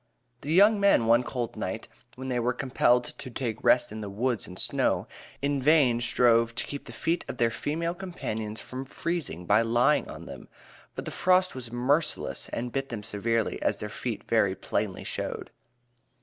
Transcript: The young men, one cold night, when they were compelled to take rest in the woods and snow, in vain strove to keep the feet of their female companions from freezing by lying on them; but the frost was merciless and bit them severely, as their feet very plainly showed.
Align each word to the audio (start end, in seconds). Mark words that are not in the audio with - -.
The 0.41 0.51
young 0.51 0.79
men, 0.79 1.05
one 1.05 1.21
cold 1.21 1.55
night, 1.55 1.87
when 2.15 2.27
they 2.27 2.39
were 2.39 2.53
compelled 2.53 3.03
to 3.03 3.29
take 3.29 3.63
rest 3.63 3.91
in 3.91 4.01
the 4.01 4.09
woods 4.09 4.47
and 4.47 4.57
snow, 4.57 5.07
in 5.43 5.61
vain 5.61 5.99
strove 6.01 6.55
to 6.55 6.65
keep 6.65 6.85
the 6.85 6.91
feet 6.91 7.23
of 7.27 7.37
their 7.37 7.51
female 7.51 7.93
companions 7.93 8.59
from 8.59 8.83
freezing 8.85 9.45
by 9.45 9.61
lying 9.61 10.09
on 10.09 10.25
them; 10.25 10.47
but 10.95 11.05
the 11.05 11.11
frost 11.11 11.53
was 11.53 11.71
merciless 11.71 12.49
and 12.49 12.71
bit 12.71 12.89
them 12.89 13.03
severely, 13.03 13.61
as 13.61 13.77
their 13.77 13.89
feet 13.89 14.27
very 14.27 14.55
plainly 14.55 15.03
showed. 15.03 15.51